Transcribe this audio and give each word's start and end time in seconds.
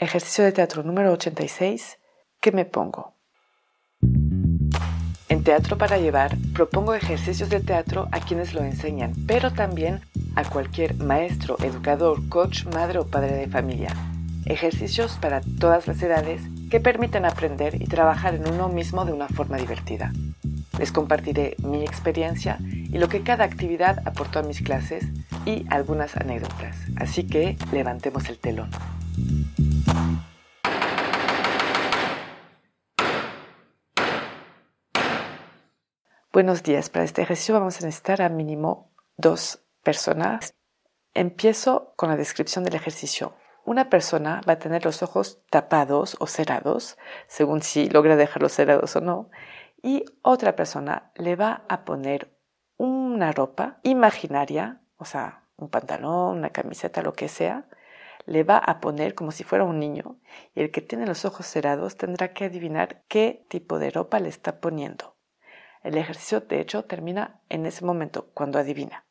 Ejercicio 0.00 0.42
de 0.42 0.50
teatro 0.50 0.82
número 0.82 1.12
86. 1.12 1.98
¿Qué 2.40 2.50
me 2.50 2.64
pongo? 2.64 3.14
En 5.28 5.44
Teatro 5.44 5.78
para 5.78 5.98
Llevar 5.98 6.36
propongo 6.52 6.94
ejercicios 6.94 7.48
de 7.48 7.60
teatro 7.60 8.08
a 8.10 8.18
quienes 8.18 8.54
lo 8.54 8.64
enseñan, 8.64 9.12
pero 9.28 9.52
también 9.52 10.00
a 10.34 10.42
cualquier 10.42 10.96
maestro, 10.96 11.56
educador, 11.62 12.28
coach, 12.28 12.64
madre 12.74 12.98
o 12.98 13.06
padre 13.06 13.36
de 13.36 13.46
familia. 13.46 13.94
Ejercicios 14.46 15.16
para 15.20 15.42
todas 15.60 15.86
las 15.86 16.02
edades 16.02 16.42
que 16.70 16.80
permiten 16.80 17.24
aprender 17.24 17.80
y 17.80 17.86
trabajar 17.86 18.34
en 18.34 18.52
uno 18.52 18.68
mismo 18.68 19.04
de 19.04 19.12
una 19.12 19.28
forma 19.28 19.58
divertida. 19.58 20.12
Les 20.76 20.90
compartiré 20.90 21.54
mi 21.58 21.84
experiencia 21.84 22.58
y 22.60 22.98
lo 22.98 23.08
que 23.08 23.22
cada 23.22 23.44
actividad 23.44 24.02
aportó 24.08 24.40
a 24.40 24.42
mis 24.42 24.60
clases 24.60 25.04
y 25.46 25.64
algunas 25.70 26.16
anécdotas. 26.16 26.76
Así 26.96 27.28
que 27.28 27.56
levantemos 27.70 28.28
el 28.28 28.38
telón. 28.40 28.70
Buenos 36.34 36.64
días. 36.64 36.90
Para 36.90 37.04
este 37.04 37.22
ejercicio 37.22 37.54
vamos 37.54 37.80
a 37.80 37.84
necesitar 37.86 38.20
a 38.20 38.28
mínimo 38.28 38.90
dos 39.16 39.62
personas. 39.84 40.52
Empiezo 41.14 41.92
con 41.94 42.08
la 42.08 42.16
descripción 42.16 42.64
del 42.64 42.74
ejercicio. 42.74 43.36
Una 43.64 43.88
persona 43.88 44.40
va 44.40 44.54
a 44.54 44.58
tener 44.58 44.84
los 44.84 45.04
ojos 45.04 45.38
tapados 45.48 46.16
o 46.18 46.26
cerrados, 46.26 46.98
según 47.28 47.62
si 47.62 47.88
logra 47.88 48.16
dejarlos 48.16 48.50
cerrados 48.50 48.96
o 48.96 49.00
no, 49.00 49.30
y 49.80 50.06
otra 50.22 50.56
persona 50.56 51.12
le 51.14 51.36
va 51.36 51.62
a 51.68 51.84
poner 51.84 52.36
una 52.78 53.30
ropa 53.30 53.78
imaginaria, 53.84 54.80
o 54.96 55.04
sea, 55.04 55.44
un 55.56 55.68
pantalón, 55.68 56.38
una 56.38 56.50
camiseta, 56.50 57.00
lo 57.02 57.12
que 57.12 57.28
sea, 57.28 57.68
le 58.26 58.42
va 58.42 58.58
a 58.58 58.80
poner 58.80 59.14
como 59.14 59.30
si 59.30 59.44
fuera 59.44 59.62
un 59.62 59.78
niño 59.78 60.18
y 60.52 60.62
el 60.62 60.72
que 60.72 60.80
tiene 60.80 61.06
los 61.06 61.24
ojos 61.24 61.46
cerrados 61.46 61.96
tendrá 61.96 62.32
que 62.32 62.46
adivinar 62.46 63.04
qué 63.06 63.46
tipo 63.48 63.78
de 63.78 63.90
ropa 63.90 64.18
le 64.18 64.30
está 64.30 64.58
poniendo. 64.58 65.13
El 65.84 65.98
ejercicio, 65.98 66.40
de 66.40 66.60
hecho, 66.60 66.86
termina 66.86 67.40
en 67.50 67.66
ese 67.66 67.84
momento, 67.84 68.30
cuando 68.32 68.58
adivina. 68.58 69.04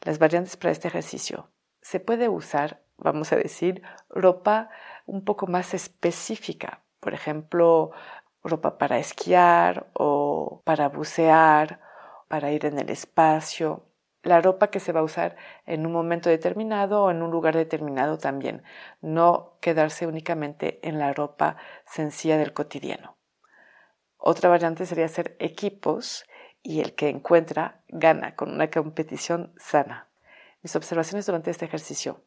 Las 0.00 0.18
variantes 0.18 0.56
para 0.56 0.72
este 0.72 0.88
ejercicio. 0.88 1.50
Se 1.82 2.00
puede 2.00 2.30
usar, 2.30 2.80
vamos 2.96 3.32
a 3.32 3.36
decir, 3.36 3.82
ropa 4.08 4.70
un 5.04 5.22
poco 5.26 5.46
más 5.46 5.74
específica. 5.74 6.80
Por 7.00 7.12
ejemplo, 7.12 7.90
ropa 8.42 8.78
para 8.78 8.98
esquiar 8.98 9.88
o 9.92 10.62
para 10.64 10.88
bucear, 10.88 11.80
para 12.28 12.50
ir 12.50 12.64
en 12.64 12.78
el 12.78 12.88
espacio. 12.88 13.84
La 14.22 14.40
ropa 14.40 14.70
que 14.70 14.80
se 14.80 14.92
va 14.92 15.00
a 15.00 15.04
usar 15.04 15.36
en 15.66 15.84
un 15.84 15.92
momento 15.92 16.30
determinado 16.30 17.04
o 17.04 17.10
en 17.10 17.22
un 17.22 17.30
lugar 17.30 17.54
determinado 17.54 18.16
también. 18.16 18.62
No 19.02 19.58
quedarse 19.60 20.06
únicamente 20.06 20.80
en 20.82 20.98
la 20.98 21.12
ropa 21.12 21.56
sencilla 21.84 22.38
del 22.38 22.54
cotidiano. 22.54 23.19
Otra 24.30 24.48
variante 24.48 24.86
sería 24.86 25.06
hacer 25.06 25.34
equipos 25.40 26.24
y 26.62 26.78
el 26.78 26.94
que 26.94 27.08
encuentra 27.08 27.82
gana 27.88 28.36
con 28.36 28.52
una 28.52 28.70
competición 28.70 29.52
sana. 29.56 30.08
Mis 30.62 30.76
observaciones 30.76 31.26
durante 31.26 31.50
este 31.50 31.64
ejercicio. 31.64 32.22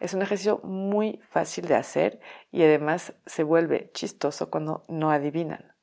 Es 0.00 0.14
un 0.14 0.22
ejercicio 0.22 0.58
muy 0.64 1.20
fácil 1.30 1.68
de 1.68 1.76
hacer 1.76 2.18
y 2.50 2.64
además 2.64 3.14
se 3.24 3.44
vuelve 3.44 3.92
chistoso 3.94 4.50
cuando 4.50 4.82
no 4.88 5.12
adivinan. 5.12 5.76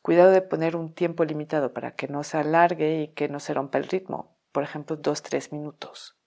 Cuidado 0.00 0.30
de 0.30 0.42
poner 0.42 0.76
un 0.76 0.94
tiempo 0.94 1.24
limitado 1.24 1.74
para 1.74 1.96
que 1.96 2.06
no 2.06 2.22
se 2.22 2.38
alargue 2.38 3.00
y 3.00 3.08
que 3.08 3.28
no 3.28 3.40
se 3.40 3.52
rompa 3.52 3.78
el 3.78 3.88
ritmo, 3.88 4.36
por 4.52 4.62
ejemplo, 4.62 4.94
dos, 4.94 5.24
tres 5.24 5.50
minutos. 5.50 6.20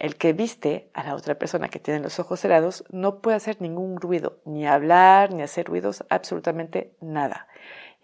El 0.00 0.16
que 0.16 0.32
viste 0.32 0.90
a 0.92 1.04
la 1.04 1.14
otra 1.14 1.36
persona 1.36 1.68
que 1.68 1.78
tiene 1.78 2.00
los 2.00 2.18
ojos 2.18 2.40
cerrados 2.40 2.84
no 2.90 3.20
puede 3.20 3.36
hacer 3.36 3.62
ningún 3.62 4.00
ruido, 4.00 4.40
ni 4.44 4.66
hablar, 4.66 5.32
ni 5.32 5.42
hacer 5.42 5.66
ruidos, 5.66 6.04
absolutamente 6.10 6.96
nada. 7.00 7.46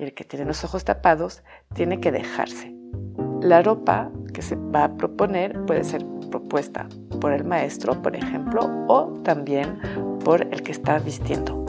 Y 0.00 0.04
el 0.04 0.14
que 0.14 0.24
tiene 0.24 0.46
los 0.46 0.64
ojos 0.64 0.84
tapados 0.84 1.42
tiene 1.74 2.00
que 2.00 2.10
dejarse. 2.10 2.74
La 3.42 3.60
ropa 3.60 4.10
que 4.32 4.40
se 4.40 4.56
va 4.56 4.84
a 4.84 4.96
proponer 4.96 5.60
puede 5.66 5.84
ser 5.84 6.06
propuesta 6.30 6.88
por 7.20 7.32
el 7.32 7.44
maestro, 7.44 8.00
por 8.00 8.16
ejemplo, 8.16 8.62
o 8.88 9.12
también 9.22 9.78
por 10.24 10.42
el 10.42 10.62
que 10.62 10.72
está 10.72 10.98
vistiendo. 10.98 11.60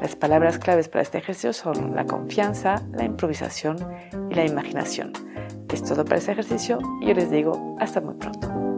Las 0.00 0.16
palabras 0.16 0.58
claves 0.58 0.88
para 0.88 1.02
este 1.02 1.18
ejercicio 1.18 1.52
son 1.52 1.94
la 1.94 2.06
confianza, 2.06 2.76
la 2.92 3.04
improvisación 3.04 3.76
y 4.30 4.34
la 4.34 4.46
imaginación. 4.46 5.12
Es 5.70 5.82
todo 5.82 6.04
para 6.04 6.16
este 6.16 6.32
ejercicio 6.32 6.78
y 7.02 7.08
yo 7.08 7.14
les 7.14 7.30
digo 7.30 7.76
hasta 7.80 8.00
muy 8.00 8.14
pronto. 8.14 8.77